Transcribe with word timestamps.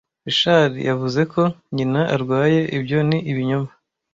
Richard 0.25 0.73
yavuze 0.89 1.21
ko 1.33 1.41
nyina 1.75 2.01
arwaye, 2.15 2.59
ibyo 2.77 2.99
ni 3.09 3.17
ibinyoma. 3.31 3.71